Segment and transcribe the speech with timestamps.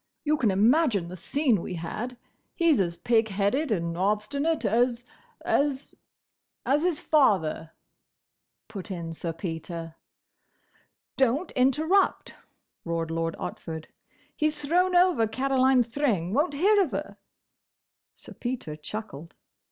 [0.23, 2.17] You can imagine the scene we had.
[2.55, 5.93] He's as pig headed and obstinate as—as—"
[6.65, 7.69] "As his father,"
[8.67, 9.93] put in Sir Peter.
[11.17, 12.33] "Don't interrupt!"
[12.83, 13.85] roared Lord Otford.
[14.35, 17.17] "He's thrown over Caroline Thring—won't hear of her."
[18.15, 19.35] Sir Peter chuckled.